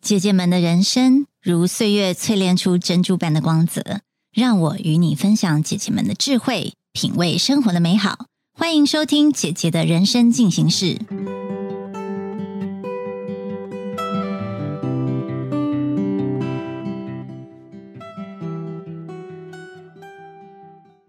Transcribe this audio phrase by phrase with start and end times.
[0.00, 4.00] 姐姐们的人生如岁月淬炼出珍珠般的光泽，
[4.32, 8.24] 让我与你分享姐姐们的智慧，品味生活的美好。
[8.54, 10.98] 欢迎收听姐姐的人生进行式。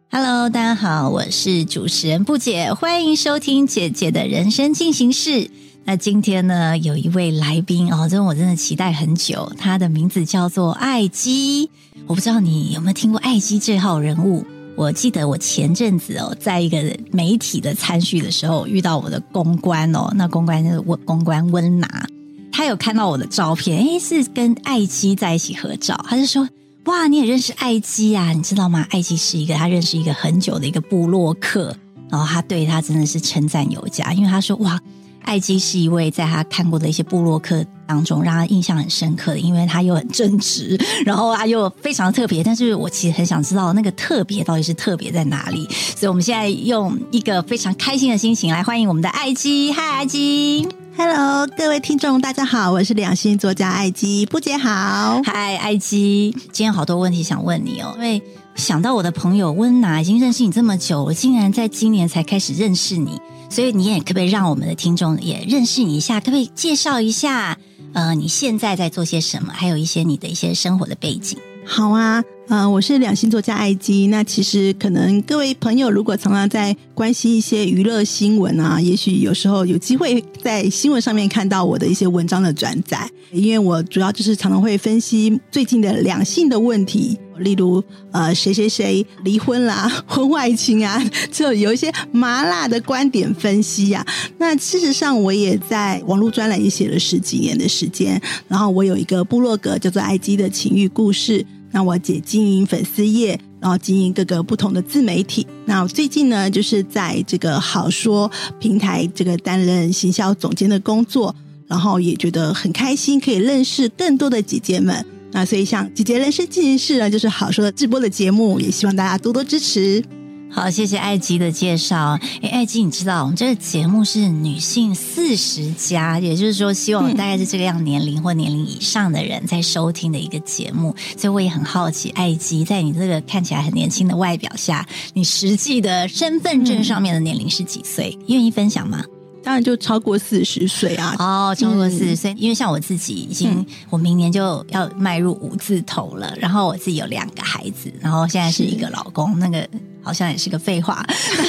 [0.09, 5.49] Hello，大家好，我是主持人布姐，欢迎收听姐姐的人生进行式。
[5.83, 9.51] 那今天呢，有一位来宾哦，这我真的期待很久。
[9.57, 11.69] 他的名字叫做艾基，
[12.05, 14.45] 我不知道你有没有听过艾基这号人物。
[14.77, 16.81] 我记得我前阵子哦，在一个
[17.11, 22.07] 媒体的参叙的时候，遇到我的公关哦，那公关就是温公关温拿，
[22.53, 26.47] 他有看到我的照片，诶，是跟艾基在一起合照，他就说
[26.85, 28.31] ：“哇，你也认识艾基啊？
[28.31, 28.87] 你知道吗？
[28.91, 31.75] 艾基是一个他认识一个很久的一个部落客，
[32.09, 34.79] 然后他对他真的是称赞有加，因为他说哇。”
[35.23, 42.43] 艾基是一位在他看过的一些部落客当中让他印象很深刻的，因为他又很正直，然后他又非常特别。
[42.43, 49.71] 但是我其实很想知道那个特别到底是特别在哪里，所以我们现在用一个非常开心的心情来欢迎我们的艾基。
[49.71, 55.21] 嗨，艾基，Hello，各位听众，大家好，我是两性作家艾基，不姐好。
[55.23, 58.21] 嗨，艾基，今天好多问题想问你哦，因为
[58.55, 63.19] 想到我的朋友温娜已经认识你这么久，我竟然在今年才开始认识你。
[63.49, 66.19] 所以你也可不可以让我们的听众也认识你一下？
[66.19, 67.57] 可不可以介绍一下？
[67.93, 69.51] 呃，你现在在做些什么？
[69.51, 71.37] 还有一些你的一些生活的背景。
[71.65, 74.07] 好啊，呃，我是两性作家艾基。
[74.07, 87.17] 那其实可能各位朋友如果常常在关心一些娱乐新闻啊，也许有时候有机会在新闻上面看到我的一些文章的转载，因为我主要就是常常会分析最近的两性的问题。
[87.37, 91.01] 例如，呃，谁谁谁离婚啦，婚外情啊，
[91.31, 94.05] 就有一些麻辣的观点分析啊。
[94.39, 98.21] 那事实上，我也在网络专栏也写了十几年的时间。
[98.49, 101.45] 然后我有一个部落格叫做“爱基的情欲故事”。
[101.71, 105.47] 那我姐经营粉丝业，然后经营各个不同的自媒体。
[105.65, 111.35] 那最近呢，就是在这个好说平台这个担任行销总监的工作，
[111.67, 115.05] 然后也觉得很开心，可以认识更多的姐姐们。
[115.31, 120.03] 那所以像姐姐人生进行式呢，就是好说的直播的节目，也希望大家多多支持。
[120.53, 122.19] 好，谢谢艾吉的介绍。
[122.41, 130.93] 哎，艾吉，你知道我们这个节目是女性四十加，也就是说，希望大概是这个样年龄或年龄以上的人在收听的一个节目。
[131.17, 138.17] 所以我也很好奇，艾吉在你这个看起来很年轻的外表下，你实际的身份证上面的年龄是几岁？
[138.27, 139.03] 愿意分享吗？
[139.43, 141.15] 当然就超过四十岁啊！
[141.17, 146.31] 哦，超过四十岁，因为像我自己已经，我明年就要迈入五字头了。
[146.39, 149.67] 然后我自己有两个孩子，然后现在是一个老公，那个
[150.01, 151.05] 好像也是个废话。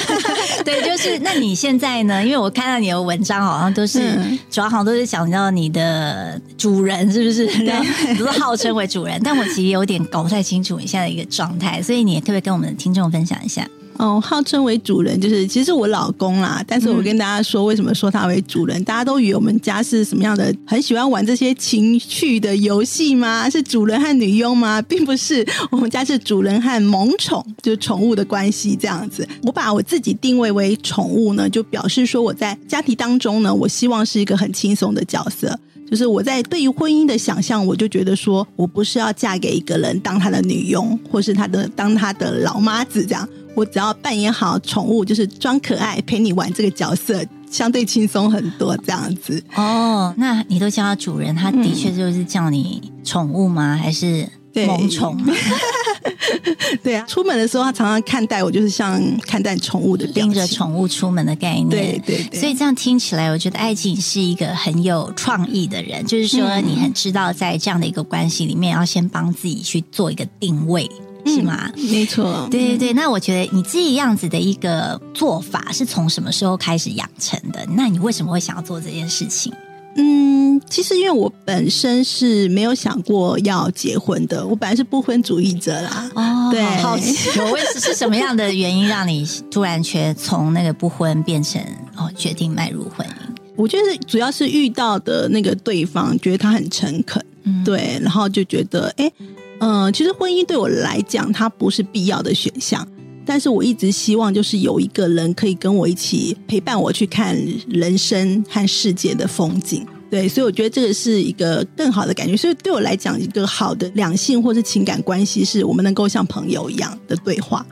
[0.63, 2.23] 对，就是那你现在呢？
[2.23, 4.17] 因为我看到你的文章，好像都是
[4.49, 7.45] 主要好像都是讲到你的主人，是不是？
[7.47, 13.67] 对，都是号称为主人，但我其实有点搞不太清楚你现在的一个状态，所以你也可不可以跟我们的听众分享一下？
[13.97, 18.83] 哦，号称为主人就是其实我老公啦，但是我跟大家说，为什么说他为主人？
[18.83, 23.49] 大家都以为我们家是什么样的，很喜欢玩这些情趣的游戏吗？
[23.49, 24.81] 是主人和女佣吗？
[24.89, 29.27] 并不是，我们家是主人和萌宠，就是宠物的关系这样子。
[29.43, 35.57] 我把我自己定位为宠物呢，就表示说我在家庭当中呢，我希望是一个很轻松的角色。
[35.89, 43.27] 就是我在对于婚姻的想象，我就觉得说我不是要嫁给一个人当他的女佣，或是他的当他的老妈子这样。
[43.55, 49.43] 我只要扮演好宠物，就是装可爱陪你玩这个角色，相对轻松很多这样子。
[49.55, 53.77] 哦，那你都叫他主人，他的确就是叫你宠物吗？
[53.79, 54.27] 还是
[54.67, 55.17] 萌宠？
[56.83, 61.69] 对啊，出门的时候他常常看待我，就是像看待宠物的，盯着宠物出门的概念。
[61.69, 70.89] 对对对，所以这样听起来，我觉得爱情是一个很有创意的人，就是说你很知道在这样的一个关系里面，要先帮自己去做一个定位。
[71.25, 71.71] 是吗？
[71.77, 72.91] 没错，对对对。
[72.91, 77.65] 那我觉得你自己样子的一个做法是从什么时候开始养成的？
[77.77, 79.49] 那你为什么会想要做这件事情？
[79.95, 86.09] 嗯，其实因为我本身是没有想过要结婚的，我本来是不婚主义者啦。
[86.15, 91.61] 哦，对，好奇， 我是是什么样的原因让你突然却从那个不婚变成
[91.95, 93.11] 哦决定迈入婚姻？
[93.55, 97.23] 我觉得主要是遇到的那个对方觉得他很诚恳，
[97.63, 99.11] 对，然后就觉得哎。
[99.59, 102.85] 嗯，其实婚姻对我来讲，它不是必要的选项。
[103.25, 107.37] 但是我一直希望，就是有一个人可以跟我一起陪伴我去看
[107.67, 109.85] 人生和世界的风景。
[110.09, 112.37] 对，所以我觉得这个是一个更好的感觉。
[112.37, 117.65] 所以对我来讲，一个好的两性或是情感关系，是我们能够像朋友一样的对话。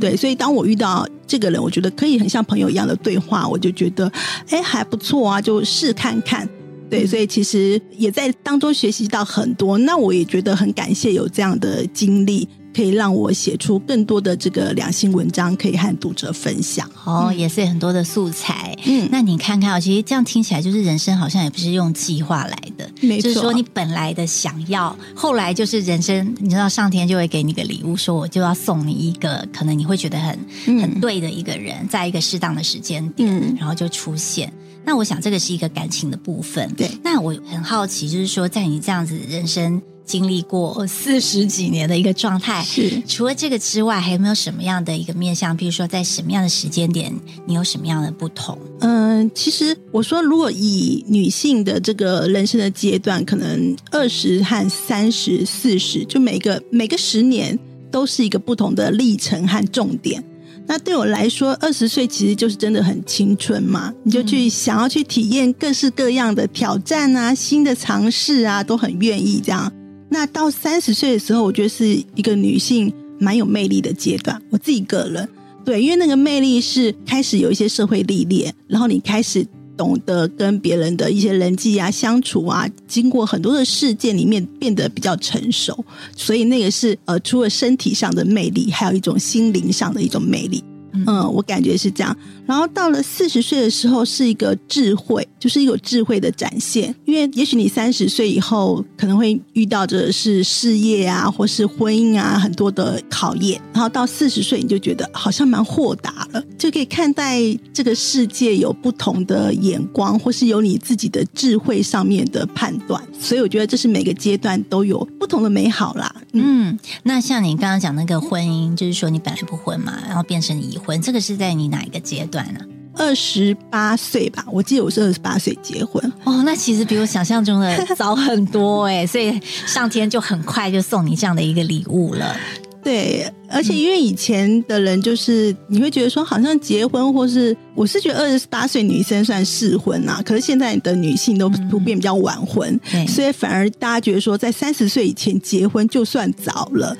[0.00, 4.08] 对，所以当我遇到这个人，我觉得可以很像朋友一样的对话，我就觉得
[4.50, 6.48] 哎还不错啊，就试看看。
[6.88, 9.76] 对，所以其实也在当中学习到很多。
[9.78, 12.48] 那我也觉得很感谢有这样的经历。
[12.78, 16.88] 可以让我写出更多的这个良性文章，可以和读者分享。
[17.02, 18.72] 哦，也是很多的素材。
[18.84, 22.88] 嗯，那你看看，其实这样听起来，就是人生好像也不是用计划来的。
[23.00, 30.38] 没错，就是说你本来的想要，后来就是人生，你知道上天就会给你个礼物，说我就要送你一个可能你会觉得很
[30.80, 34.52] 很对的一个人，在一个适当的时间点，然后就出现。
[34.84, 36.72] 那我想这个是一个感情的部分。
[36.76, 39.82] 对，那我很好奇，就是说在你这样子人生。
[40.08, 45.54] 经历过四十几年的一个状态，是除了这个之外，还有没有什么样的一个面向？
[45.54, 47.14] 比如说，在什么样的时间点，
[47.46, 48.58] 你有什么样的不同？
[48.80, 57.58] 嗯，其实我说，如果以女性的这个人生的阶段，可能二十和三十、四十，就每个每个十年
[57.90, 60.24] 都是一个不同的历程和重点。
[60.66, 69.72] 那对我来说，二十岁其实就是真的很青春嘛，你就去想要去体验各式各样的挑战啊，新的尝试啊，都很愿意这样。
[70.08, 74.40] 那到三十岁的时候，我觉得是一个女性蛮有魅力的阶段。
[74.50, 75.28] 我自己个人
[75.64, 79.46] 对，因为那个魅力是开始有一些社会历练，然后你开始
[79.76, 85.84] 懂得跟别人的一些人际啊相处啊，经过很多的事件里面变得比较成熟，
[86.16, 90.64] 所以那个是呃，除了身体上的魅力，还有一种心灵上的一种魅力。
[91.06, 92.16] 嗯，我感觉是这样。
[92.46, 96.94] 然后到了四十岁的时候，是一个智慧，就是一个智慧的展现。
[97.04, 103.60] 因为也许你三十岁以后可能会遇到的是事业啊，或是婚姻啊很多的考验。
[103.72, 107.40] 然后到四十岁，你就觉得好像蛮豁达了，就可以看待
[107.72, 113.02] 这个世界有不同的眼光，或是有你自己的智慧上面的判断。
[113.20, 116.14] 所以我觉得这是每个阶段都有不同的美好啦。
[116.32, 122.60] 嗯，那像你刚刚讲那个婚姻，就是说你本来不婚嘛，然后变成已婚，这个是在你哪一个阶段呢？
[122.94, 126.02] 二十八岁吧，我记得我是二十八岁结婚。
[126.24, 132.36] 哦，那其实比我想象中的 早很多哎，所以上天就很快就送你这样的一个礼物了。
[132.82, 133.30] 对。
[133.50, 146.96] 而且因为以前的人就是你会觉得说好像结婚或是我是觉得二十八岁女生算适婚啊，可是现在的女性都普遍比较晚婚，所以反而大家觉得说在三十岁以前结婚就算早了。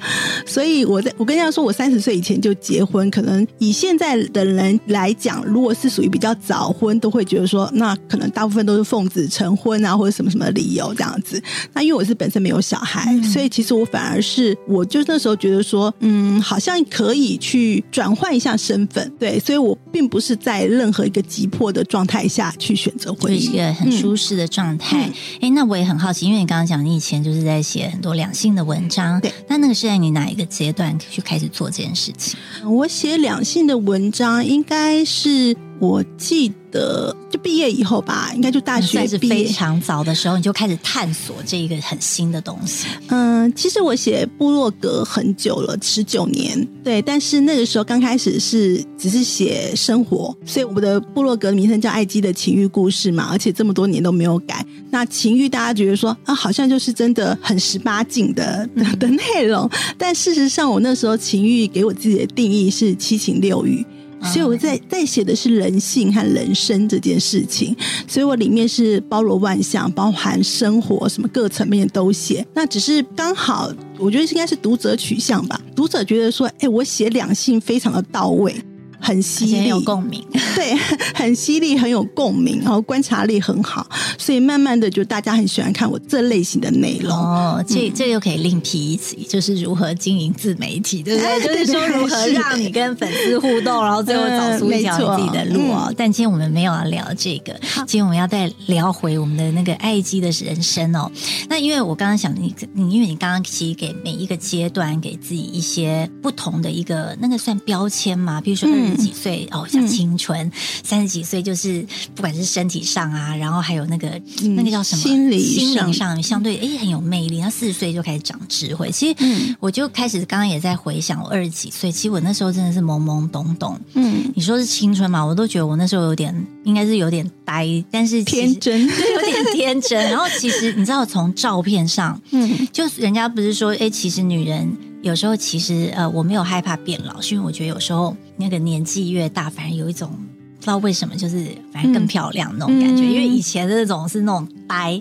[0.46, 11.42] 所以我在我跟大家说我三十岁以前就结婚，可能以现在的人来讲，如果是属于比较早婚，都会觉得说那可能大部分都是奉子成婚啊，或者什么什么理由这样子。
[11.72, 16.37] 那因为我是本身没有小孩，所以其实我反而是我就那时候觉得说嗯。
[16.40, 25.10] 好像可以去转换一下身份，对，所以我并不是在任何一个急迫的状态下去选择婚姻，一个很舒适的状态。
[25.40, 32.38] 哎，那我也很好奇，因为你刚刚讲你以前就是在写很多两性的文章，对，那那个是在你哪一个阶段去开始做这件事情？
[32.64, 36.52] 我写两性的文章，应该是我记。
[36.70, 42.86] 得就毕业以后吧，应该就大学是非常早的时候，你就开始探索这一个很新的东西。
[43.06, 46.62] 嗯，其实我写部落格很久了，十九年。
[46.84, 54.62] 对，但是那个时候刚开始是只是写生活，所以我的部落格名称叫“爱姬的情欲故事”嘛，而且这么多年都没有改。
[54.90, 58.68] 那情欲大家觉得说啊，好像就是真的很十八禁的
[59.00, 59.66] 的内容，
[59.96, 63.82] 但事实上我那时候情欲给我自己的定义是七情六欲。
[64.22, 67.74] 所以我在在写的是人性和人生这件事情，
[68.06, 72.46] 所以我里面是包罗万象，包含生活什么各层面都写。
[72.54, 75.60] 那只是刚好，我觉得应该是读者取向吧。
[75.74, 78.54] 读者觉得说，哎，我写两性非常的到位。
[79.00, 80.24] 很犀利，很有共鸣，
[80.54, 80.74] 对，
[81.14, 83.86] 很犀利，很有共鸣，然后观察力很好，
[84.18, 87.12] 所以慢慢的就大家很喜欢看我这类型的内容。
[87.12, 91.40] 哦，这这又可以另辟一集，就是如何经营自媒体，对不对？
[91.42, 95.92] 就是说如何让你跟粉丝互动，然后最后找出 一条自己的路哦。
[95.96, 97.52] 但今天我们没有要聊这个，
[97.86, 101.10] 今天我们要再聊回我们的那个爱机的人生哦。
[101.48, 108.68] 那因为我刚刚想你，你因为你刚刚其实给每一个阶段给自己一些不同的一个那个算标签嘛，比如说。
[108.96, 110.48] 几岁哦，像青春；
[110.82, 114.08] 三十几岁就是不管是身体上啊，然后还有那个
[114.56, 117.40] 那个叫什么心理心灵上相对哎很有魅力。
[117.40, 118.90] 那四十岁就开始长智慧。
[118.90, 123.78] 其实我就开始刚刚也在回想我二十几岁，其实我那时候真的是懵懵懂懂。
[123.94, 125.24] 嗯，你说是青春嘛？
[125.24, 130.02] 我都觉得我那时候有点应该是有点呆，但是天真， 对，有点天真。
[130.10, 134.76] 然后其实你知道，从照片上，嗯，就人家不是说哎，其实女人。
[135.02, 140.10] 有时候其实呃，我没有害怕变老，是因为我觉得有时候那个年纪越大，反而有一种
[140.58, 143.04] 不知道为什么，就是反正更漂亮那种感觉。
[143.04, 145.00] 因为以前的那种是那种呆，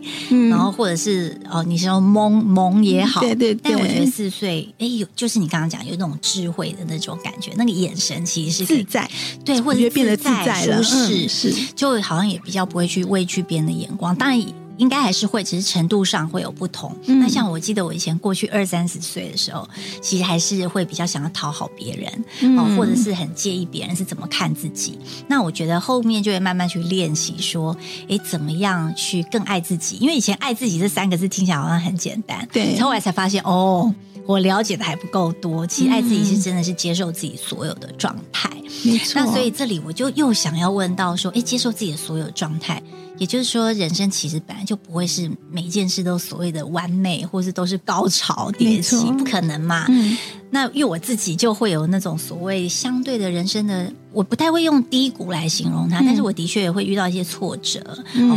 [0.52, 3.56] 然后或者是哦，你说懵懵也好，对对。
[3.56, 9.10] 但我觉得四岁，哎，有就是你刚刚讲有那种智慧的那种感觉，那个眼神其实是自在，
[9.44, 14.16] 对，或者变得自在舒适，是，就好像也比较不会去畏惧别人的眼光。
[14.16, 14.40] 当然。
[14.78, 16.96] 应该还是会，只是程度上会有不同。
[17.06, 19.68] 嗯那像我记得我以前过去二三十岁的时候，
[20.02, 22.12] 其实还是会比较想要讨好别人，
[22.58, 24.98] 哦，嗯或者是很介意别人是怎么看自己。
[25.28, 27.76] 那我觉得后面就会慢慢去练习说，
[28.08, 29.98] 诶，怎么样去更爱自己？
[29.98, 33.94] 因为以前爱自己这三个字听起来好像很简单，对后来才发现哦。
[34.26, 38.50] 我了解的还不够多，其实爱自己是嗯真的是接受自己所有的状态。
[38.84, 39.14] 没错。
[39.16, 42.84] 那所以这里我就又想要问到说，诶，接受自己的所有状态，
[43.18, 49.86] 也就是说，人生其实本来就不会是每一件事都所谓的完美，或是都是高潮迭起，不可能嘛。
[49.90, 50.18] 嗯
[50.50, 57.82] 那因为我自己就会有那种所谓相对的人生的，我不太会用低谷来形容它，嗯但是我的确也会遇到一些挫折，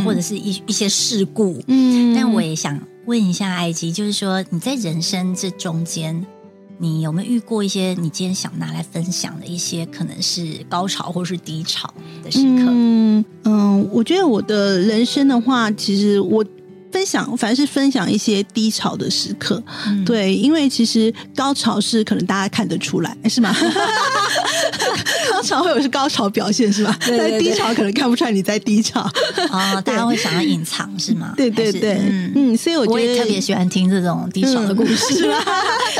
[0.03, 1.63] 或者是一一些事故。
[1.67, 6.25] 嗯但我也想问一下埃及，就是说你在人生这中间，
[6.81, 12.65] 你有没有遇过一些你今天想拿来分享的一些可能是高潮或是低潮的时刻？
[12.67, 16.43] 嗯嗯，我觉得我的人生的话，其实我
[16.91, 19.63] 分享反而是分享一些低潮的时刻。
[19.85, 23.55] 嗯，对，因为其实高潮是可能大家看得出来，是吗？
[25.41, 26.95] 高潮会有是高潮表现是吧？
[27.05, 29.01] 对对对但低潮可能看不出来你在低潮。
[29.49, 31.33] 哦， 大家会想要隐藏是吗？
[31.35, 32.31] 对对对，嗯。
[32.35, 35.43] 嗯，所以我觉得我也特别喜欢听这种低潮的故事，嗯是吧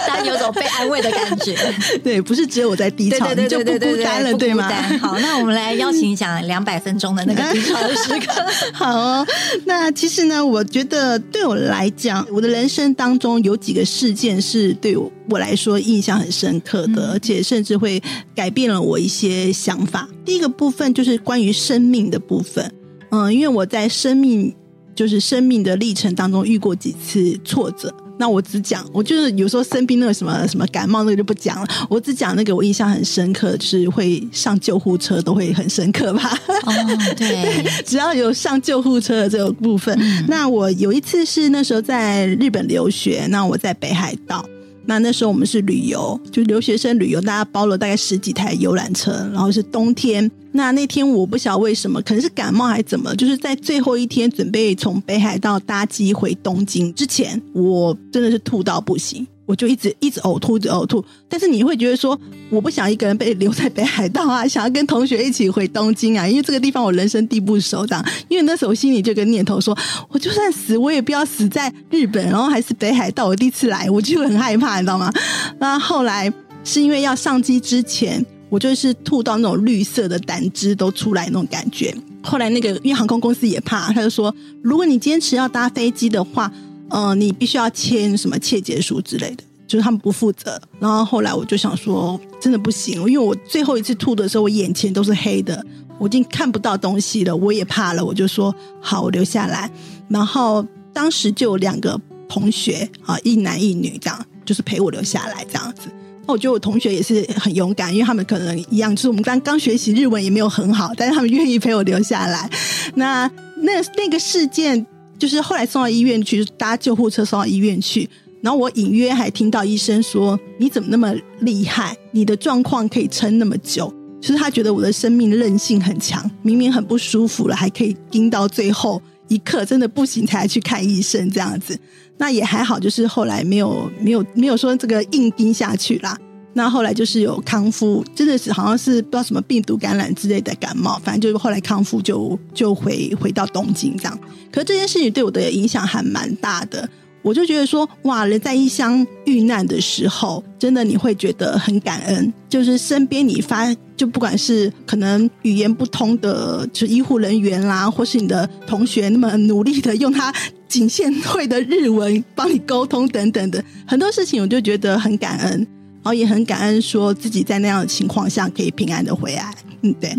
[0.08, 1.56] 大家有种被安慰的感觉。
[2.04, 4.70] 对，不是只有我在低潮，你就不孤单了，对吗？
[5.02, 8.46] 好，那我们来邀请你讲两百分钟的那个低潮的时刻。
[8.74, 9.26] 好哦、
[9.66, 18.02] 那其实呢，我觉得对我来讲，我的人生当中有几个事件是对我来说印象很深刻的，嗯而且甚至会
[18.36, 20.08] 改变了我一些想法。
[20.26, 22.72] 第一个部分就是关于生命的部分，
[23.10, 24.54] 嗯，因为我在生命
[24.96, 27.94] 就是生命的历程当中遇过几次挫折。
[28.20, 36.40] 那我只讲，我就是有时候生病那个什么什么感冒那个就不讲了，我只讲那个我印象很深刻，就是会上救护车都会很深刻吧。
[36.64, 36.72] 哦，
[37.18, 44.48] 对， 只要有上救护车的这个部分，嗯那我有一次是那时候在日本留学，那我在北海道。
[44.86, 50.30] 那那时候我们是旅游，就留学生旅游，大家包了大概十几台游览车，然后是冬天。
[50.54, 59.26] 那那天我不晓得为什么，可能是感冒还是怎么，就是在最后一天准备从北海道搭机回东京之前，我真的是吐到不行。
[59.46, 61.04] 我就一直一直呕吐，一直呕吐。
[61.28, 62.20] 但是你会觉得说，
[62.50, 68.06] 我不想一个人被留在北海道啊， 想要跟同学一起回东京啊，因为这个地方我人生地不熟，这样。
[68.30, 69.78] 因为那时候心里就个念头说，
[70.10, 73.28] 我就算死，我也不要死在日本，然后还是北海道。
[73.28, 75.12] 我第一次来，我就很害怕，你知道吗？
[75.60, 76.32] 那后来
[76.64, 81.94] 是因为要上机之前，我就是吐到那种绿色的胆汁都出来那种感觉。
[82.24, 86.52] 后来那个因为航空公司也怕，他就说，如果你坚持要搭飞机的话，
[86.92, 90.62] 呃，你必须要签什么切结书之类的，就是他们不负责。
[90.80, 95.66] 然后后来我就想说，真的不行，因为我最后一次吐的时候，我眼前都是黑的，
[95.98, 99.72] 我已经看不到东西了，我也怕了，我就说好，我留下来。
[100.10, 105.90] 然后当时就有两个同学啊，一男一女这样，就是陪我留下来这样子。
[106.28, 112.50] 那我觉得我同学也是很勇敢，因为他们可能一样，就是我们刚刚学习日文也没有很好，但是他们愿意陪我留下来。
[112.96, 114.86] 那那那个事件，
[115.22, 118.10] 就是后来送到医院去，搭救护车送到医院去。
[118.42, 121.96] 然后我隐约还听到医生说：“你怎么那么厉害？
[122.10, 131.78] 你的状况可以撑那么久。”就是他觉得我的生命韧性很强，明明很不舒服了，还可以盯到最后一刻，真的不行才去看医生这样子。
[132.18, 136.18] 那也还好，就是后来没有没有没有说这个硬盯下去啦。
[136.54, 144.20] 那后来就是有康复，真的是好像是不知道什么病毒感染之类的感冒，反正就是后来康复就就回回到东京这样。
[144.52, 146.88] 可是这件事情对我的影响还蛮大的，
[147.22, 160.34] 我就觉得说，哇，人在异乡遇难的时候，真的你会觉得很感恩，就是身边你发，就不管是可能语言不通的，就是医护人员啦，或是你的同学那么努力的用他
[160.68, 165.68] 仅限会的日文帮你沟通等等的很多事情，我就觉得很感恩，
[166.04, 169.54] 然后也很感恩说自己在那样的情况下可以平安的回来。
[169.82, 170.16] 嗯，对。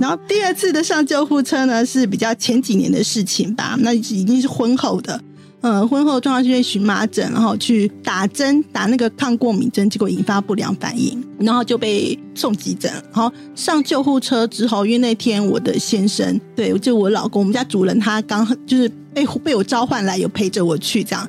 [0.00, 5.20] 然后第二次的上救护车呢，是比较前几年的事情吧，那已经是婚后的。
[5.60, 12.90] 呃，婚后状况是因为荨麻疹，然后去打针，打那个抗过敏针，结果引发不良反应，然后就被送急诊。
[13.12, 21.28] 然后上救护车之后，因为那天我的先生，对，就我老公，我们家主人，他刚就是被被我召唤来，有陪着我去这样。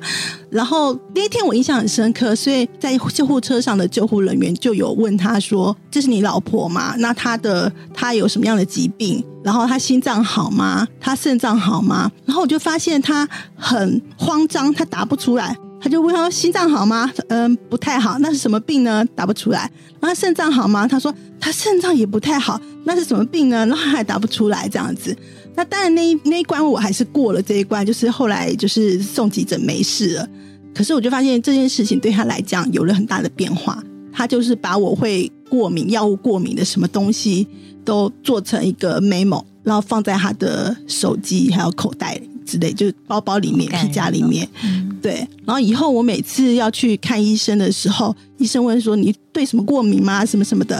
[0.50, 6.94] 然后那一天我印象很深刻，所以在救护车上的救护人员就有问他说：“这是你老婆吗？
[6.98, 9.22] 那她的她有什么样的疾病？
[9.42, 10.86] 然后她心脏好吗？
[11.00, 15.56] 她肾脏好吗？”然后我就发现他很慌张，他答不出来。
[15.84, 18.18] 他就问他说：“心脏好吗？”嗯，不太好。
[18.20, 19.04] 那是什么病呢？
[19.14, 19.70] 答不出来。
[20.00, 20.88] 然后肾脏好吗？
[20.88, 22.58] 他说他肾脏也不太好。
[22.84, 23.66] 那是什么病呢？
[23.66, 25.14] 然后还答不出来这样子。
[25.54, 30.26] 那当然那一那一关我还是过了这一关，就是后来就是送急诊没事了。
[30.74, 37.46] 可是我就发现这件事情对他来讲有了很大的变化，他就是把我会过敏、药物过敏的什么东西
[37.84, 44.48] 都做成一个 memo，然后放在他的手机还有口袋里之类，就是包包里面、皮夹里面。
[45.02, 50.24] 对，然后以后我每次要去看医生的时候，医生问说你对什么过敏吗？
[50.24, 50.76] 什么什么的，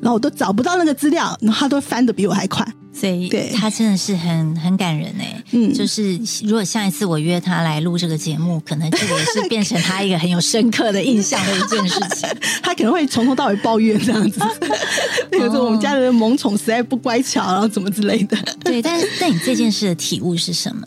[0.00, 2.66] 然后我都找不到那个资料，然后他都翻的比我还快。
[3.00, 5.42] 所以，他真的是很很感人哎。
[5.52, 12.28] 嗯，就是如果下一次我约他来录这个节目，可能这个也是变成他一个很有深刻的印象的一件事情。
[12.62, 14.40] 他可能会从头到尾抱怨这样子，
[15.32, 18.36] 那个时候我们家的萌宠实在不乖巧，然后怎么之类的。
[18.64, 20.86] 对，但是但你这件事的体悟是什么？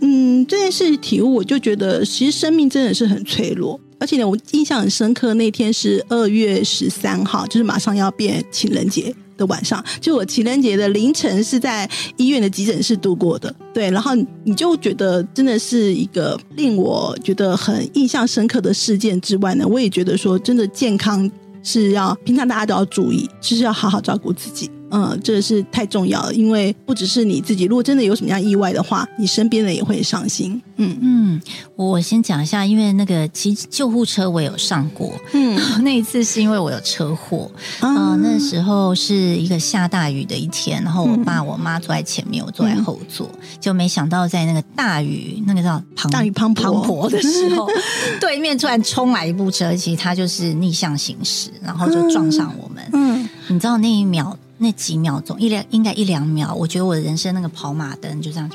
[0.00, 9.14] 嗯，这件事体悟，我就觉得其实生命真的是很脆弱，而且呢，我印象很深刻，那天是二月十三号，就是马上要变情人节。
[9.38, 14.10] 的晚上，就我情人节的凌晨是在医院的急诊室度过的，对，然后
[14.44, 21.30] 你就觉得真的是一个令我觉得很印象深刻的事件之外呢，我也觉得说真的健康
[21.62, 24.70] 是要平常大家都要注意，就是要好好照顾自己。
[24.90, 30.60] 嗯，这个是太重要了，因为不只是你自己，如果真的有什么样意外的话，你身边人也会伤心。
[30.76, 31.40] 嗯嗯，
[31.76, 43.28] 我先讲一下，因为那个骑救护车我有上过，嗯， 那一次是因为我有车祸，啊，那时候是一个下大雨的一天，然后我爸我妈坐在前面，我坐在后座，
[43.60, 47.68] 就没想到在那个大雨那个叫大雨滂滂沱的时候，
[48.20, 52.84] 对面突然冲来一部车，其实它就是逆向行驶，然后就撞上我们。
[52.92, 54.36] 嗯，你知道那一秒。
[54.58, 58.50] 那几秒钟，一两应该一两秒，我觉得我的人生那个跑马灯就这样，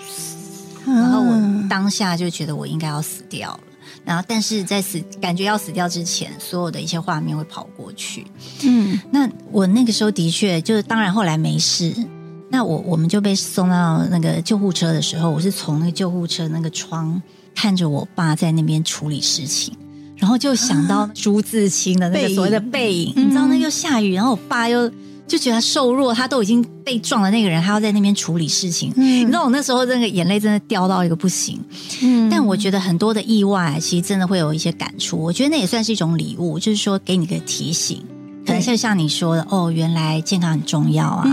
[0.85, 3.59] 然后我当下就觉得我应该要死掉了。
[4.05, 8.27] 然后，但是在死感觉要死掉之前，所有的一些画面会跑过去。
[8.63, 11.95] 嗯，那我那个时候的确就是，当然后来没事。
[12.49, 17.21] 那我我们就被送到那个救护车的时候，我是从那个救护车那个窗
[17.55, 19.73] 看着我爸在那边处理事情，
[20.17, 23.13] 然后就想到朱自清的那个所谓的背影。
[23.15, 24.91] 你知道，那又下雨，然后我爸又。
[25.27, 28.93] 就觉得瘦弱，他都已经被撞的那个人，他要在那边处理事情。
[28.95, 31.59] 你知道我那时候那个眼泪真的掉到一个不行。
[32.01, 35.17] 嗯，但我觉得很多的意外，其实真的会有一些感触。
[35.17, 38.03] 我觉得那也算是一种礼物，就是说给你个提醒。
[38.53, 41.25] 可能就像你说的，哦，原来健康很重要啊，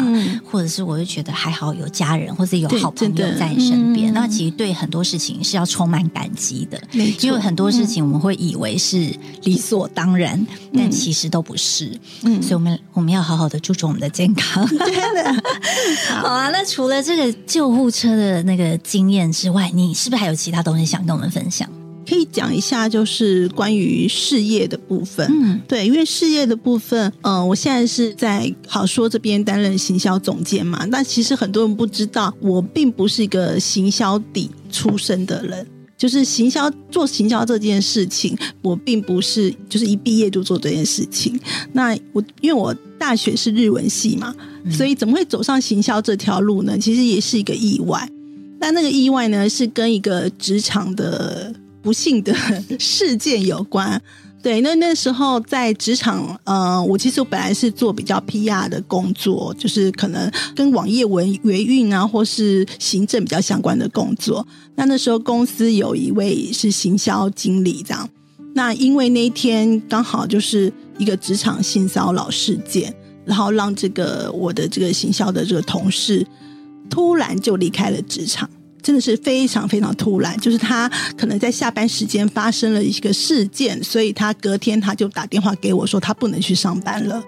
[0.44, 4.12] 或者是我就觉得还好有家人，或者有好朋友在身边。
[4.12, 6.80] 那其实对很多事情是要充满感激的，
[7.20, 11.98] 因为很多事情我们会以为是理所当然，但其实都不是。
[12.22, 14.66] 嗯，所以我们我们要好好的注重我们的健康。
[14.66, 14.78] 真
[15.14, 15.42] 的，
[16.20, 16.50] 好啊。
[16.50, 21.68] 那除了这个救护车的那个经验之外，你是不是还有其他东西想跟我们分享？
[22.10, 25.24] 可以讲一下，就是关于事业的部分。
[25.30, 30.84] 嗯，对，因为事业的部分，嗯，我现在是在好说这边担任行销总监嘛。
[30.86, 35.64] 那其实很多人不知道，我并不是一个行销底出身的人。
[35.96, 41.38] 就是行销做行销这件事情，我并不是就是一毕业就做这件事情。
[41.74, 44.34] 那我因为我大学是日文系嘛，
[44.68, 46.76] 所以怎么会走上行销这条路呢？
[46.76, 48.08] 其实也是一个意外。
[48.58, 51.54] 但那个意外呢，是跟一个职场的。
[51.82, 52.34] 不幸的
[52.78, 54.00] 事件有关，
[54.42, 64.46] 对，那那时候在职场，呃，我其实本来是做比较 PR 的工作，就是可能跟网页文维运啊，或是行政比较相关的工作。
[64.76, 68.08] 那那时候公司有一位是行销经理，这样。
[68.54, 76.26] 那因为那一天刚好就是一个职场性骚扰事件，然后让这个我的这个行销的这个同事
[76.88, 78.48] 突然就离开了职场。
[78.82, 87.22] 真的是非常非常突然，就是他可能在下班时间发生了一个事件，所以他隔天他就打电话给我说他不能去上班了。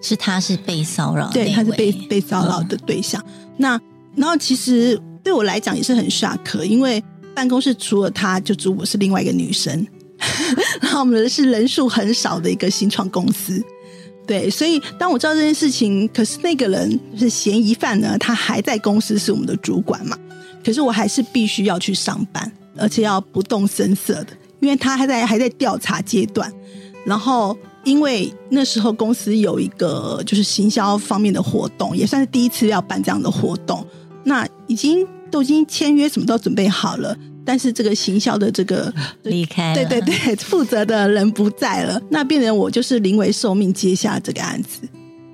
[0.00, 3.20] 是他是被骚扰，对，他是被被骚扰的对象。
[3.56, 3.80] 那
[4.14, 7.02] 然后其实对我来讲也是很 shock，因为
[7.34, 9.86] 办公室除了他就只我是另外一个女生，
[10.80, 13.60] 然后我们是人数很少的一个新创公司。
[14.24, 20.16] 对，所以当我知道这件事情，可是那个人就是嫌疑犯呢，他还在公司是我们的主管嘛。
[20.64, 24.28] 可是我还是必须要去上班，而且要不动声色的，
[24.60, 26.52] 因为他还在还在调查阶段。
[27.06, 33.86] 然后，因为那时候公司有一个就是行销方面的活动，也算是第一次要办这样的活动。
[34.24, 37.16] 那已经都已经签约，什么都准备好了，
[37.46, 38.92] 但是这个行销的这个
[39.22, 44.86] 离开，对对对，负责的人不在了，那变成我就是临危受命接下这个案子。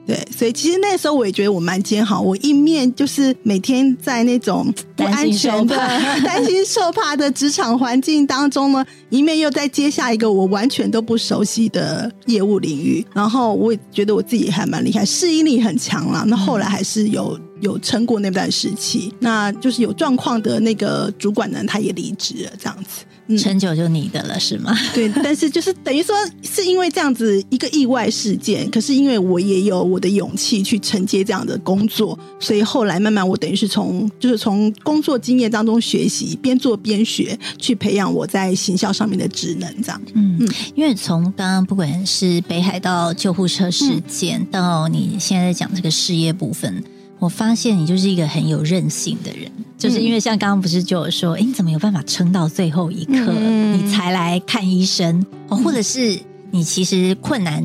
[0.07, 5.75] 对，所以其实那时候我也觉得我蛮煎熬，我一面就是每天在那种不安全的、
[6.23, 16.23] 担心受怕的职场环境当中呢，一面又在接下一个我完全都不熟悉的业务领域，然后我也觉得我自己还蛮厉害，适应力很强啦。
[16.27, 23.07] 那后来还是有有撑过那段时期，那就是有状况的那个主管呢，他也离职了，这样子。
[23.39, 24.77] 成就就你的了，是吗？
[24.95, 40.01] 对，但是就是等于说，是因为这样子一个意外事件，可是因为我也有我的勇气去承接这样的工作，所以后来慢慢我等于是从就是从工作经验当中学习，边做边学，去培养我在行销上面的职能，这样。
[40.15, 46.85] 嗯嗯，因为从刚刚不管是北海道救护车事件，到你现在讲这个事业部分。
[47.19, 55.25] 我发现你就是一个很有韧性的人，就是因为像刚刚不是就有说，哎，你怎么有办法撑到最后一刻，你才来看医生？
[55.49, 56.19] 哦，或者是
[56.51, 57.65] 你其实困难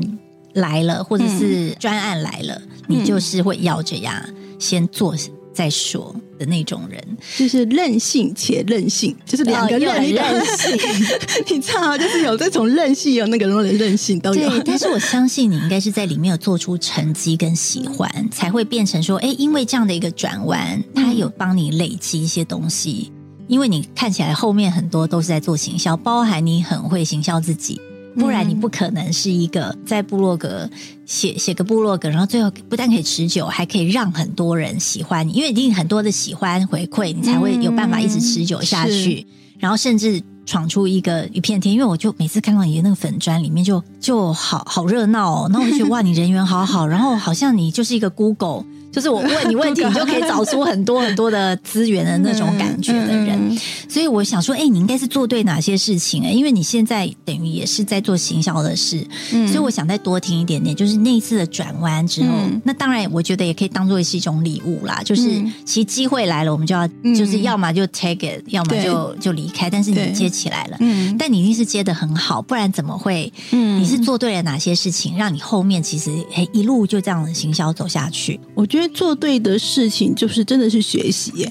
[0.54, 4.26] 来了，或者是专案来了，你就是会咬着牙
[4.58, 5.14] 先做。
[5.52, 7.02] 再说的那种人，
[7.36, 10.76] 就是任性且任性，就是两个任任性。
[11.50, 14.62] 你知道，就是有这种任性，有那个人的任性都有。
[14.64, 23.12] 但是我相信你应该是在里面有做出成绩跟喜欢，才会变成说，哎，因为这样的一个转弯，他有帮你累积一些东西。
[23.48, 27.80] 因为你看起来后面很多都是在做行销，包含你很会行销自己。
[28.16, 30.68] 不然你不可能是一个在部落格
[31.06, 39.26] 写写个部落格，然后最后不但可以持久，还可以让很多人喜欢你，因为一定很多的喜欢回馈，你才会有办法一直持久下去，
[39.58, 41.72] 然后甚至闯出一个一片天。
[41.72, 48.64] 因为我就每次看到你的那个粉砖里面，就就好好热闹哦，那我就觉得哇，你人缘好好，然后好像你就是一个 Google。
[48.92, 56.30] 就是我问你问题，你就可以找出很多很多的资源的那种感觉的人，所以我想说，哎，你应该是做对哪些事情哎？
[56.30, 59.06] 因为你现在等于也是在做行销的事，
[59.46, 60.74] 所以我想再多听一点点。
[60.74, 62.28] 就是那一次的转弯之后，
[62.64, 65.00] 那当然我觉得也可以当做是一种礼物啦。
[65.04, 65.22] 就是
[65.64, 69.70] 其实机会来了，我们就要就是要么就 take it，要么就就离开。
[69.70, 70.76] 但是你接起来了，
[71.16, 73.32] 但你一定是接的很好，不然怎么会？
[73.50, 78.40] 你是做对了哪些事情，让你后面其实哎一路就这样的行销走下去？
[78.56, 78.79] 我觉得。
[78.80, 81.46] 因为做对的事情，就是真的是学习，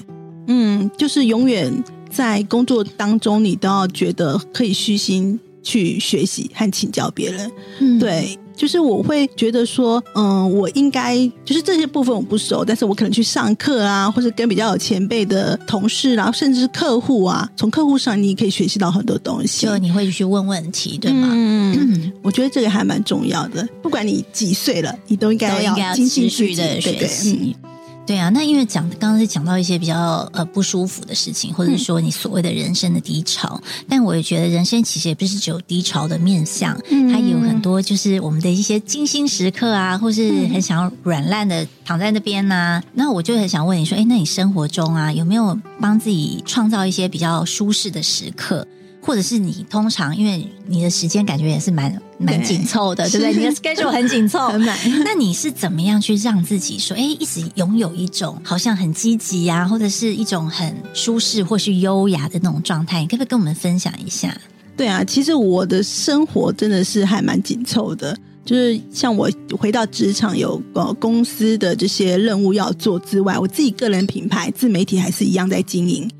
[0.48, 1.72] 嗯，就是永远
[2.10, 8.36] 在工作当中，你都要觉得可以虚心去学习和请教别人，嗯，对。
[8.60, 19.64] 就是我会觉得说，嗯，我应该就是这些部分我不熟，但是我可能去上课啊，或者跟比较有前辈的同事，然后甚至是客户啊，从客户上你也可以学习到很多东西。
[19.64, 21.30] 就你会去问问题，对吗？
[21.32, 23.66] 嗯， 我觉得这个还蛮重要的。
[23.80, 27.56] 不管你几岁了，你都应该要持续的学习。
[27.56, 27.70] 对
[28.18, 36.76] 啊，那因为讲刚刚是讲到一些比较呃不舒服的事情，或者说你所谓的人生的低潮，但我也觉得人生其实也不是只有低潮的面相，
[37.12, 42.82] 它也有很多就是我们的一些精心时刻啊，或是很想要软烂的躺在那边呐。
[42.94, 48.66] 那我就很想问你说，哎，那你生活中啊有没有帮自己创造一些比较舒适的时刻？
[49.00, 53.34] 或者是你通常因为你的时间感觉也是蛮蛮紧凑的，对不对？
[53.34, 54.78] 你的 schedule 很紧凑， 很满。
[55.04, 63.00] 那你是怎么样去让自己说，哎，一直拥有一种好像很积极啊，或者是一种很舒适或是优雅的那种状态？
[63.00, 64.36] 你可不可以跟我们分享一下？
[64.76, 76.10] 对啊，其实我的生活真的是还蛮紧凑的，就是像我回到职场有呃公司的这些任务要做之外，我自己个人品牌自媒体还是一样在经营。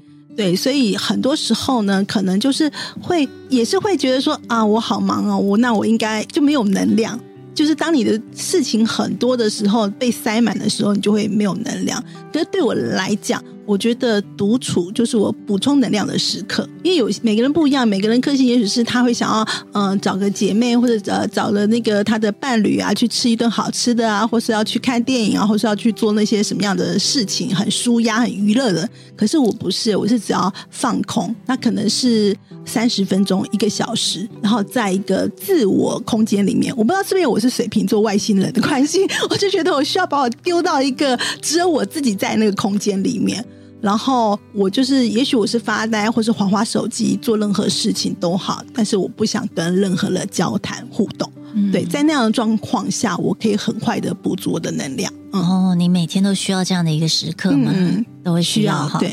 [0.40, 7.20] 对，所以很多时候呢，可能就是会，也是会觉得说啊，我好忙哦，我那我应该就没有能量。
[7.54, 12.02] 就是当你的事情很多的时候，被塞满的时候，你就会没有能量。
[12.32, 28.88] 可是对我来讲，我觉得独处就是我补充能量的时刻，因为有每个人不一样，每个人个性也许是他会想要嗯找个姐妹或者呃找了那个他的伴侣啊去吃一顿好吃的啊，或是要去看电影啊，或是要去做那些什么样的事情，很舒压、很娱乐的。
[29.16, 43.44] 可是我不是，我是只要放空，那可能是三十分钟、一个小时，然后在一个自我空间里面，我不知道是不是我是水瓶座外星人的关系，我就觉得我需要把我丢到一个只有我自己在那个空间里面。
[43.80, 51.30] 然后我就是，也许我是发呆，或是滑滑手机，做任何事情都好，但是我不想跟任何人交谈互动。
[51.72, 55.12] 对，在那样的状况下，我可以很快的补足我的能量。
[55.32, 57.72] 哦，你每天都需要这样的一个时刻吗？
[58.22, 59.00] 都会需要哈。
[59.00, 59.12] 对，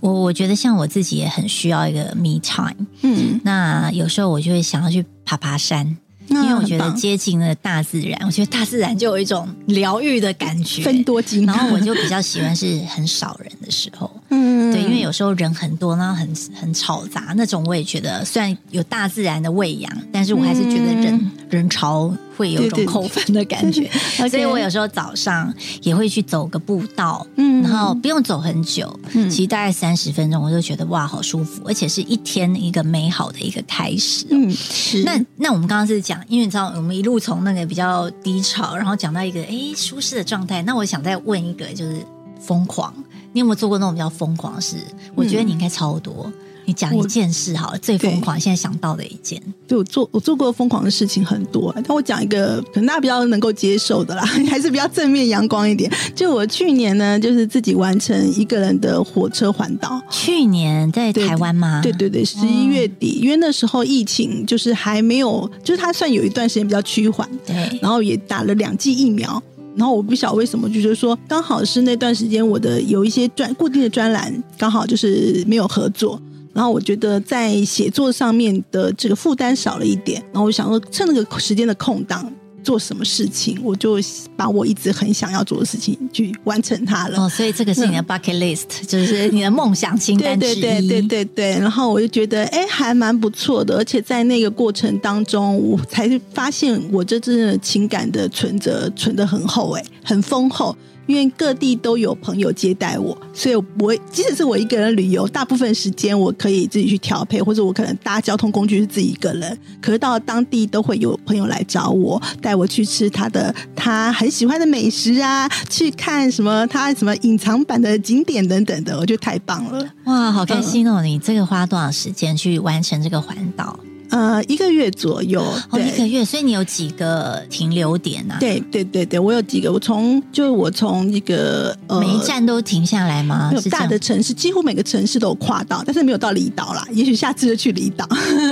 [0.00, 2.86] 我我觉得像我自己也很需要一个 me time。
[3.02, 5.96] 嗯，那有时候我就会想要去爬爬山。
[6.28, 11.46] 因为我觉得接近了大自然，我觉得大自然就有一种疗愈的感觉，分多金。
[11.46, 21.30] 然后我就比较喜欢是很少人的时候，嗯，对，因为有时候人很多，然后很很吵杂那种，我也觉得虽然有大自然的喂养，但是我还是觉得人、嗯。
[21.48, 23.88] 人潮会有一种扣分的感觉。
[24.28, 27.62] 所以我有时候早上也会去走个步道，嗯。
[27.62, 29.30] 然后不用走很久，嗯。
[29.30, 34.26] 其实大概三十分钟，我就觉得哇，好舒服，而且是一天一个美好的一个开始。
[34.30, 35.04] 嗯是。
[35.04, 40.60] 那那我们刚刚是讲，因为你知道我们一路从那个比较低潮，然后讲到一个哎舒适的状态。
[40.62, 42.04] 那我想再问一个，就是
[42.46, 42.94] 疯狂，
[43.32, 44.76] 你有没有做过那种比较疯狂的事？
[45.14, 46.32] 我觉得你应该超多。
[46.68, 49.40] 你讲一件事好了，最疯狂现在想到的一件。
[49.68, 55.88] 对我做我做过疯狂的事情很多，但我讲一个可能大家比较能够接受的啦， 还是比较正面阳光一点。
[56.12, 60.02] 就我去年呢，就是自己完成一个人的火车环岛。
[60.10, 61.80] 去年在台湾吗？
[61.84, 69.40] 对对对，十一月底，因为那时候疫情就是还没有，就是它算有一段时间比较趋缓，对然后也打了两剂疫苗。
[69.76, 76.20] 然后我不晓为什么，就是说刚好是那段时间我的有一些专固定的专栏刚好就是没有合作，
[76.54, 82.32] 然后我觉得在写作上面的这个负担少了一点，然后我想说趁那个时间的空档
[82.66, 84.00] 做什么事情，我就
[84.34, 87.22] 把我一直很想要做的事情去完成它了。
[87.22, 90.54] 哦，所以这个是你的 bucket list，、就是你的梦想清对单对。
[90.56, 100.76] 对对对对对，然后我就觉得哎，还蛮不错的，而且在那个过程当中，我才发现我这真的情感的存折存的很厚，哎，很丰厚。
[101.06, 109.58] 因为各地都有朋友接待我，所以我即使是我一个人旅游，大部分时间我可以自己去调配，或者我可能搭交通工具是自己一个人。
[109.80, 119.88] 可是到了当地，都会有朋友来找我，带我去吃他的他很喜欢的美食啊，去看什么他什么隐藏版的景点等等的，我觉得太棒了。
[120.04, 121.02] 哇，好开心哦！
[121.02, 123.78] 你这个花多少时间去完成这个环岛？
[124.10, 125.86] 呃，一个月左右，哦，对。
[125.86, 133.48] 一个月，所以你有几个停留点啊？，对对对对，我有几个，我从就我从一个呃每一站都停下来吗？
[133.50, 136.86] 没有是大的城市，几乎每个城市都有跨到，但是没有到离岛啦。
[136.92, 138.06] 也许下次就去离岛。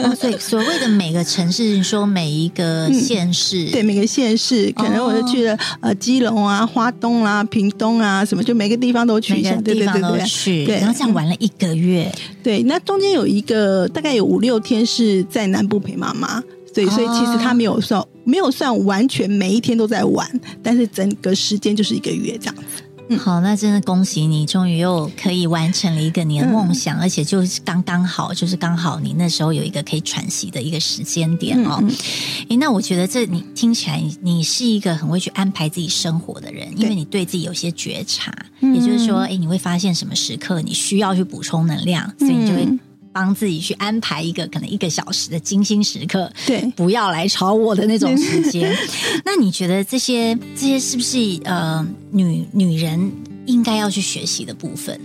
[0.04, 9.54] 哦，所以所谓的每个城市，说每一个县市，嗯对，每个县市，可能我就去了、呃基隆啊、花东啊、屏东啊，什么就每个地方都去每一下。
[9.56, 12.10] 对对对对都去，对然后这样玩了一个月，
[12.42, 16.42] 对，那中间有一个大概有五六天是在南部陪妈妈。
[16.74, 20.28] 对，所以其实他没有算、没有算完全每一天都在玩，
[20.60, 22.82] 但是整个时间就是一个月这样子。
[23.10, 31.78] 嗯好，那真的恭喜你，终于又可以完成了一个你的梦想，而且就是刚刚好，就是刚好你那时候有一个可以喘息的一个时间点哦。
[31.82, 31.90] 嗯
[32.48, 42.80] 诶，那我觉得这你听起来，你是一个很会去安排自己生活的人，因为你对自己有些觉察，嗯也就是说，诶，你会发现什么时刻你需要去补充能量，所以你就会嗯
[43.14, 48.76] 帮自己去安排一个可能一个小时的精心时刻，对不要来吵我的那种时间。
[49.24, 53.12] 那你觉得这些这些是不是呃女女人
[53.46, 55.00] 应该要去学习的部分？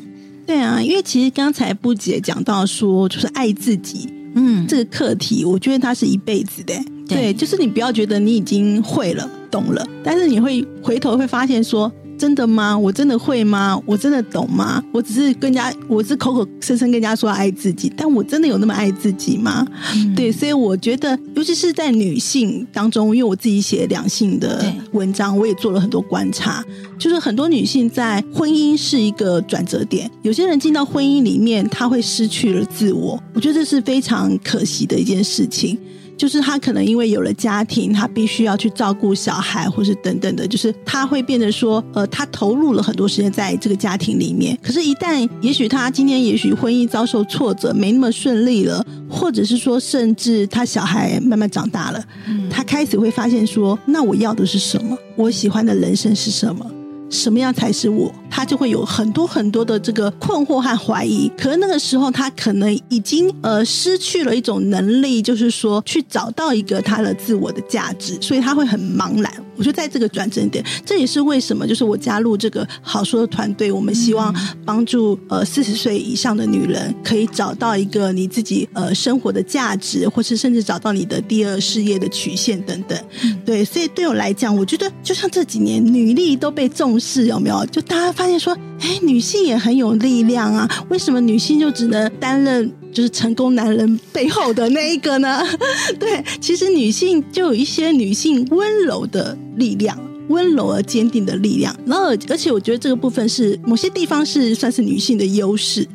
[0.48, 6.74] 对啊，因为其实刚才布姐讲到说，就是爱自己嗯，这个课题，我觉得它是一辈子的。
[7.08, 11.92] 对对，就是你不要觉得你已经会了、懂了，但是你会回头会发现说。
[12.20, 12.78] 真的吗？
[12.78, 13.82] 我真的会吗？
[13.86, 14.84] 我真的懂吗？
[14.92, 19.66] 我只是跟人家，我是口口声声跟人家说爱自己，但我真的有那么爱自己吗？
[19.96, 26.62] 嗯对，所以我觉得，尤其是在女性当中，因为我自己写两性的文章，我也做了很多观察，
[27.00, 35.80] 就是很多女性在婚姻是一个转折点，有些人进到婚姻里面，她会失去了自我，我觉得这是非常可惜的一件事情。
[36.20, 44.60] 就是他可能因为有了家庭，他必须要去照顾小孩，或是等等的，就是他会变得说，呃，他投入了很多时间在这个家庭里面。
[44.62, 52.04] 可是，一旦也许他今天也许婚姻遭受挫折，没那么顺利了，或者是说，甚至他小孩慢慢长大了，
[52.50, 54.98] 他开始会发现说，那我要的是什么？
[55.16, 56.70] 我喜欢的人生是什么？
[57.10, 58.14] 什么样才是我？
[58.30, 61.30] 他就会有很多很多的这个困惑和怀疑。
[61.38, 69.32] 可能那个时候，他可能已经呃失去了一种能力，就是说去找到一个他的自我的价值，所以他会很茫然。
[69.60, 74.34] 我觉得在这个转折点，这也是为什么就是我加入这个好说的团队，我们希望
[74.66, 82.98] 帮助呃四十岁以上的女人可以找到一个你自己呃生活的价值，或是甚至找到你的第二事业的曲线等等。
[83.46, 87.66] 对，所以对我来讲，我觉得就像这几年女力都被重视，有没有？
[87.66, 92.72] 就大家发现说，哎，女性也很有力量啊，为什么女性就只能担任？
[92.92, 95.42] 就是成功男人背后的那一个呢？
[96.00, 99.98] 对，其实女性就有一些女性温柔的力量，
[100.30, 101.76] 温柔而坚定的力量。
[101.86, 105.88] 然后，而且我觉得这个部分是某些地方是算是女性的优势，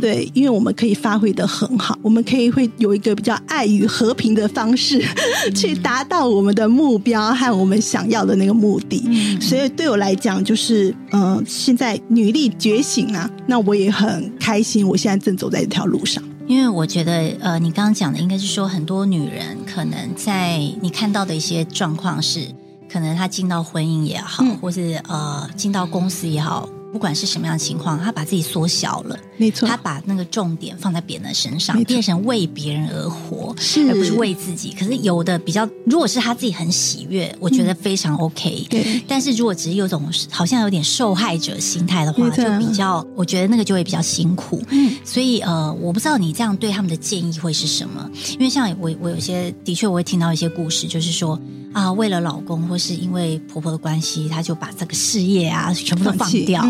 [0.00, 5.02] 对，因为我们可以发挥的很好，我们可以会有一个比较爱与和平的方式
[5.54, 9.02] 去达到我们的目标和我们想要的那个目的。
[9.40, 16.22] 所以对我来讲，就是呃，现在女力觉醒啊，那我也很开心，我现在正走在这条路上。
[16.46, 22.46] 因为我觉得，呃，你刚刚讲的应该是说，很多女人可能在你看到的一些状况是，
[22.88, 26.68] 可能她进到婚姻也好，或是呃进到公司也好。
[26.94, 34.72] 不管是什么样的情况，他把自己缩小了，没错，他把那个重点放在别人的身上，变成为别人而活，是而不是为自己。
[34.78, 38.64] 可是有的比较，如果是他自己很喜悦，我觉得非常 OK。
[38.70, 44.62] 对，但是如果只是有种好像有点受害者心态的话，就比较，我觉得那个就会比较辛苦。
[44.70, 48.08] 嗯，所以呃，我不知道你这样对他们的建议会是什么？
[48.34, 51.36] 因为像我，我有些的确我会听到一些故事，就是说。
[51.74, 56.62] 啊，为了老公或是因为婆婆的关系，她就把这个事业啊全部都放掉，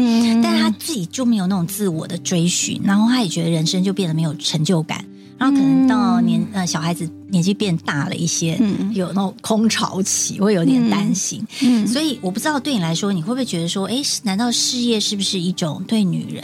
[0.43, 5.05] 但是她自己就没有那种自我的追寻，然后她也觉得人生就变得没有成就感，
[5.39, 8.59] 然后可能到年呃小孩子年纪变大了一些，
[8.95, 11.47] 有那种空巢期，会有点担心。
[11.87, 16.43] 所以我不知道对你来说，你会不会觉得说，哎，难道事业是不是一种对女人？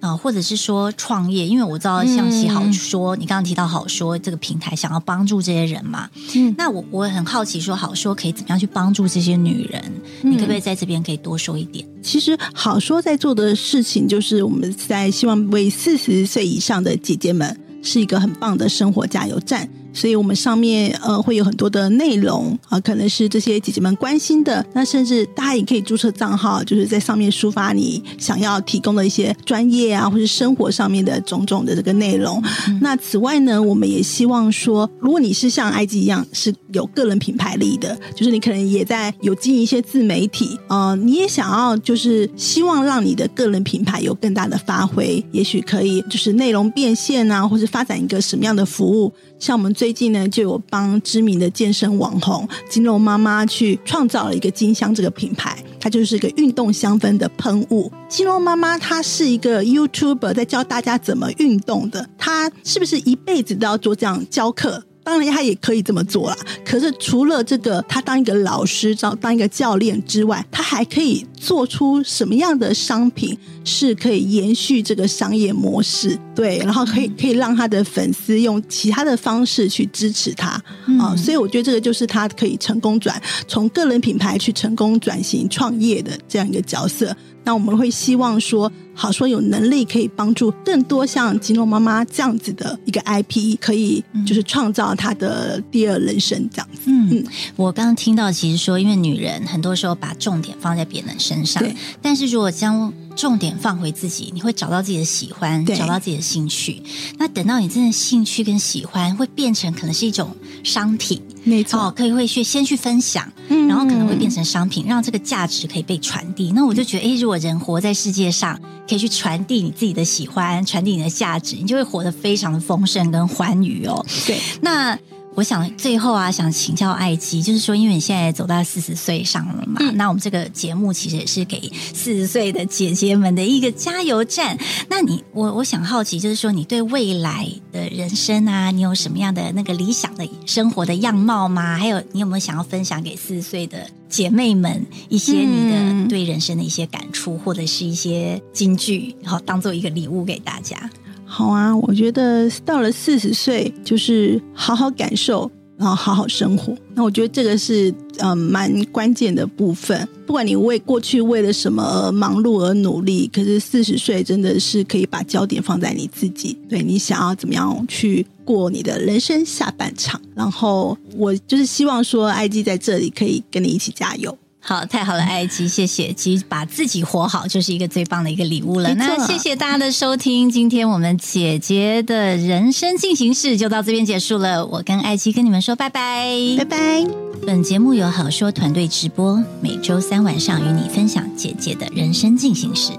[0.00, 9.92] 啊，或者是说创业，因为我知道象棋好说，你刚刚提到好说这个平台想要帮助这些人嘛，嗯，那我我很好奇，说好说可以怎么样去帮助这些女人？
[10.22, 11.84] 你可不可以在这边可以多说一点？
[12.02, 19.68] 其实好说在做的事情，就是我们在希望为四十岁以上的姐姐们是一个很棒的生活加油站。
[19.92, 24.64] 所以我们上面呃会有很多的内容啊，可能是这些姐姐们关心的。
[24.72, 32.42] 那甚至大家也可以注册账号，就是在上面抒发你想要提供的一些专业啊，或是生活上面的种种的这个内容。
[32.80, 49.12] 那此外呢，我们也希望说，如果你是像埃及一样是有个人品牌力的，就是你可能也在有经营一些自媒体呃，你也想要就是希望让你的个人品牌有更大的发挥，也许可以就是内容变现啊，或是发展一个什么样的服务。
[49.38, 57.90] 像我们最近呢，就有帮知名的健身网红金龙妈妈去创造了一个金香这个品牌，它就是一个运动香氛的喷雾。
[58.08, 62.08] 金龙妈妈她是一个 YouTuber，在教大家怎么运动的。
[62.18, 64.82] 她是不是一辈子都要做这样教课？
[65.08, 66.36] 当然，他也可以这么做了。
[66.66, 76.18] 可是，除了这个，他当一个老师、当当一个教练之外，他还可以做出什么样的商品是可以延续这个商业模式？
[76.34, 80.62] 对，然后可以可以让他的粉丝用其他的方式去支持他
[81.00, 81.16] 啊。
[81.16, 87.16] 所以，我觉得这个就是他可以成功转从个人品牌去成功转型创业的这样一个角色。
[87.44, 96.82] 那我们会希望说，好说有能力可以帮助更多像金龙妈妈这样子的一个 IP，可以就是创造她的第二人生这样子。
[96.86, 97.24] 嗯，
[97.56, 101.62] 我刚刚听到，其实说，因为女人很多时候把重点放在别人身上，
[102.02, 106.82] 但是如果将重点放回自己，你会找到自己的喜欢，找到自己的兴趣。
[107.18, 110.30] 那等到你真的兴趣跟喜欢，会变成可能是一种
[110.62, 116.52] 商品，没错，可以会去先去分享，然后可能会变成商品，让这个价值可以被传递。
[116.52, 124.04] 那我就觉得，哎，如果人活在世界上，可以去传递你自己的喜欢，传递你的价值，你就会活得非常的丰盛跟欢愉哦。
[124.26, 124.98] 对，那。
[125.34, 131.60] 我想最后啊，想请教艾姬，就是说，因为你现在走到四十岁上了嘛，那我们这个节目其实也是给
[131.94, 134.58] 四十岁的姐姐们的一个加油站。
[134.90, 141.78] 那你，我我想好奇，就是说，你对未来的人生啊，你有什么样的那个理想的生活的样貌吗？
[141.78, 150.90] 还有，你有没有想要分享给四十岁的姐妹们一些你的对人生的一些感触，或者是一些金句，然后当做一个礼物给大家？
[151.30, 156.74] 好啊，我觉得到了四十岁，就是好好感受，然后好好生活。
[156.94, 160.08] 那我觉得这个是呃蛮关键的部分。
[160.26, 170.20] 不管你为过去为了什么而忙碌而努力，可是四十岁真的是可以把焦点放在你自己，对你想要怎么样去过你的人生下半场。
[170.34, 174.36] 然后我就是希望说，IG 在这里可以跟你一起加油。
[174.68, 176.12] 好，太好了，爱姬，谢谢。
[176.12, 178.94] 其实把自己活好，就是一个最棒的一个礼物了。
[178.96, 184.66] 那谢谢大家的收听，今天我们姐姐的人生进行式就到这边结束了。
[184.66, 186.28] 我跟爱姬跟你们说拜拜，
[186.58, 187.06] 拜拜。
[187.46, 192.92] 本节目由好说团队直播，每周三晚上与你分享姐姐的人生进行式。